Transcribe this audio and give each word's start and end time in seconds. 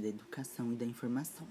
da 0.00 0.08
educação 0.08 0.72
e 0.72 0.76
da 0.76 0.84
informação. 0.84 1.46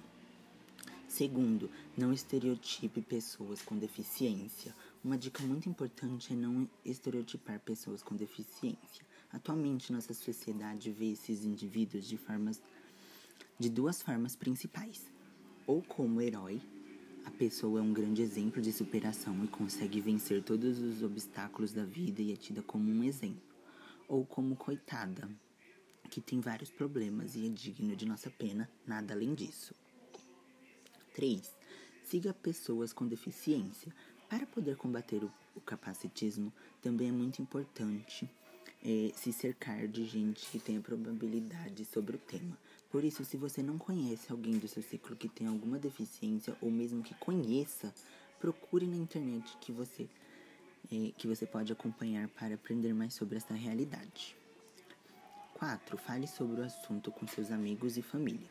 Segundo, 1.08 1.70
não 1.98 2.14
estereotipe 2.14 3.02
pessoas 3.02 3.62
com 3.62 3.76
deficiência. 3.78 4.76
Uma 5.04 5.18
dica 5.18 5.44
muito 5.44 5.68
importante 5.68 6.34
é 6.34 6.36
não 6.36 6.70
estereotipar 6.86 7.60
pessoas 7.60 8.04
com 8.04 8.16
deficiência. 8.16 9.06
Atualmente, 9.32 9.92
nossa 9.92 10.14
sociedade 10.14 10.92
vê 10.92 11.12
esses 11.12 11.44
indivíduos 11.44 12.08
de 12.08 12.18
formas 12.18 12.62
de 13.60 13.70
duas 13.70 14.02
formas 14.02 14.36
principais: 14.36 15.12
ou 15.68 15.82
como 15.82 16.22
herói, 16.22 16.62
a 17.26 17.32
pessoa 17.32 17.80
é 17.80 17.84
um 17.84 17.92
grande 17.92 18.22
exemplo 18.22 18.62
de 18.62 18.72
superação 18.72 19.44
e 19.44 19.48
consegue 19.48 20.00
vencer 20.00 20.42
todos 20.44 20.80
os 20.80 21.04
obstáculos 21.04 21.74
da 21.74 21.84
vida 21.84 22.22
e 22.22 22.32
é 22.32 22.36
tida 22.36 22.62
como 22.62 22.90
um 22.90 23.04
exemplo, 23.04 23.42
ou 24.08 24.26
como 24.26 24.56
coitada, 24.56 25.30
que 26.10 26.20
tem 26.20 26.42
vários 26.42 26.70
problemas 26.70 27.36
e 27.36 27.46
é 27.46 27.50
digno 27.50 27.96
de 27.96 28.06
nossa 28.06 28.30
pena, 28.30 28.70
nada 28.86 29.14
além 29.14 29.34
disso. 29.34 29.74
3. 31.14 31.42
Siga 32.04 32.34
pessoas 32.34 32.92
com 32.92 33.08
deficiência. 33.08 33.94
Para 34.30 34.46
poder 34.46 34.76
combater 34.76 35.24
o, 35.24 35.32
o 35.56 35.62
capacitismo, 35.62 36.52
também 36.82 37.10
é 37.10 37.12
muito 37.12 37.42
importante 37.42 38.30
é, 38.84 39.12
se 39.16 39.32
cercar 39.32 39.88
de 39.88 40.06
gente 40.06 40.46
que 40.50 40.60
tenha 40.60 40.80
probabilidade 40.82 41.86
sobre 41.86 42.16
o 42.16 42.20
tema. 42.20 42.58
Por 42.90 43.04
isso, 43.04 43.24
se 43.24 43.38
você 43.38 43.62
não 43.62 43.78
conhece 43.78 44.32
alguém 44.32 44.58
do 44.58 44.68
seu 44.68 44.82
ciclo 44.82 45.16
que 45.16 45.30
tem 45.30 45.48
alguma 45.48 45.78
deficiência, 45.78 46.56
ou 46.62 46.72
mesmo 46.72 47.04
que 47.04 47.14
conheça, 47.16 47.94
procure 48.40 48.88
na 48.88 48.96
internet 48.96 49.58
que 49.62 49.72
você, 49.72 50.10
é, 50.92 51.12
que 51.18 51.28
você 51.28 51.46
pode 51.46 51.72
acompanhar 51.72 52.28
para 52.30 52.56
aprender 52.56 52.94
mais 52.94 53.14
sobre 53.14 53.38
essa 53.38 53.54
realidade. 53.54 54.39
4. 55.60 55.98
Fale 55.98 56.26
sobre 56.26 56.62
o 56.62 56.64
assunto 56.64 57.12
com 57.12 57.28
seus 57.28 57.52
amigos 57.52 57.98
e 57.98 58.02
família. 58.02 58.48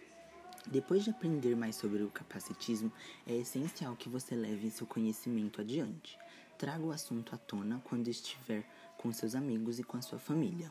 Depois 0.67 1.03
de 1.03 1.09
aprender 1.09 1.56
mais 1.56 1.75
sobre 1.75 2.03
o 2.03 2.11
capacitismo, 2.11 2.92
é 3.27 3.34
essencial 3.34 3.97
que 3.97 4.11
você 4.11 4.34
leve 4.34 4.70
seu 4.70 4.87
conhecimento 4.87 5.62
adiante. 5.62 6.19
Traga 6.59 6.84
o 6.84 6.92
assunto 6.92 7.34
à 7.34 7.39
tona 7.39 7.81
quando 7.83 8.09
estiver 8.09 8.62
com 8.98 9.11
seus 9.11 9.34
amigos 9.34 9.79
e 9.79 9.83
com 9.83 9.97
a 9.97 10.03
sua 10.03 10.19
família. 10.19 10.70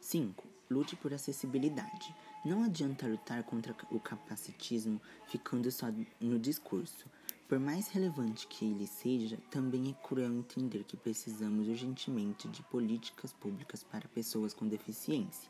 5. 0.00 0.46
Lute 0.70 0.94
por 0.94 1.12
acessibilidade. 1.12 2.14
Não 2.44 2.62
adianta 2.62 3.08
lutar 3.08 3.42
contra 3.42 3.74
o 3.90 3.98
capacitismo 3.98 5.02
ficando 5.26 5.72
só 5.72 5.86
no 6.20 6.38
discurso. 6.38 7.04
Por 7.48 7.60
mais 7.60 7.86
relevante 7.88 8.48
que 8.48 8.64
ele 8.64 8.88
seja, 8.88 9.38
também 9.52 9.90
é 9.90 10.06
cruel 10.06 10.32
entender 10.32 10.82
que 10.82 10.96
precisamos 10.96 11.68
urgentemente 11.68 12.48
de 12.48 12.60
políticas 12.64 13.32
públicas 13.32 13.84
para 13.84 14.08
pessoas 14.08 14.52
com 14.52 14.66
deficiência. 14.66 15.48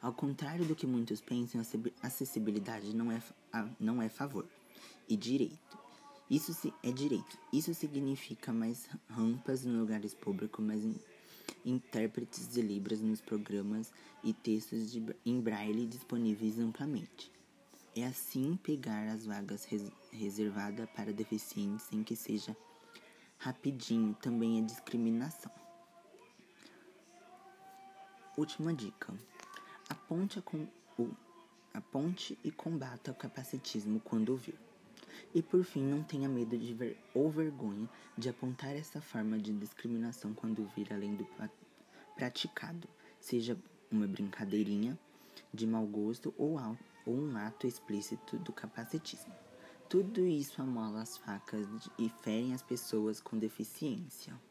Ao 0.00 0.12
contrário 0.12 0.64
do 0.64 0.76
que 0.76 0.86
muitos 0.86 1.20
pensam, 1.20 1.60
acessibilidade 2.00 2.94
não 2.94 3.10
é, 3.10 3.20
não 3.80 4.00
é 4.00 4.08
favor 4.08 4.46
e 5.08 5.16
direito. 5.16 5.76
Isso 6.30 6.72
é 6.84 6.92
direito. 6.92 7.36
Isso 7.52 7.74
significa 7.74 8.52
mais 8.52 8.88
rampas 9.08 9.64
em 9.64 9.76
lugares 9.76 10.14
públicos, 10.14 10.64
mais 10.64 10.84
intérpretes 11.64 12.48
de 12.48 12.62
Libras 12.62 13.00
nos 13.00 13.20
programas 13.20 13.92
e 14.22 14.32
textos 14.32 14.92
de, 14.92 15.04
em 15.26 15.40
braille 15.40 15.84
disponíveis 15.84 16.60
amplamente. 16.60 17.41
É 17.94 18.06
assim 18.06 18.56
pegar 18.56 19.06
as 19.08 19.26
vagas 19.26 19.64
res, 19.64 19.92
reservadas 20.10 20.88
para 20.90 21.12
deficientes 21.12 21.84
sem 21.84 22.02
que 22.02 22.16
seja 22.16 22.56
rapidinho 23.36 24.14
também 24.14 24.58
é 24.58 24.62
discriminação. 24.62 25.52
Última 28.34 28.72
dica. 28.72 29.12
Aponte, 29.90 30.40
com, 30.40 30.66
o, 30.98 31.10
aponte 31.74 32.38
e 32.42 32.50
combata 32.50 33.10
o 33.10 33.14
capacitismo 33.14 34.00
quando 34.00 34.30
ouvir. 34.30 34.58
E 35.34 35.42
por 35.42 35.62
fim, 35.62 35.82
não 35.82 36.02
tenha 36.02 36.30
medo 36.30 36.56
de 36.56 36.72
ver 36.72 36.98
ou 37.12 37.30
vergonha 37.30 37.86
de 38.16 38.30
apontar 38.30 38.74
essa 38.74 39.02
forma 39.02 39.38
de 39.38 39.52
discriminação 39.52 40.32
quando 40.32 40.66
vir 40.74 40.90
além 40.94 41.14
do 41.14 41.26
praticado, 42.16 42.88
seja 43.20 43.54
uma 43.90 44.06
brincadeirinha 44.06 44.98
de 45.52 45.66
mau 45.66 45.86
gosto 45.86 46.34
ou, 46.36 46.58
ou 47.06 47.14
um 47.14 47.36
ato 47.36 47.66
explícito 47.66 48.38
do 48.38 48.52
capacitismo. 48.52 49.34
Tudo 49.88 50.26
isso 50.26 50.62
amola 50.62 51.02
as 51.02 51.18
facas 51.18 51.66
e 51.98 52.08
ferem 52.08 52.54
as 52.54 52.62
pessoas 52.62 53.20
com 53.20 53.38
deficiência. 53.38 54.34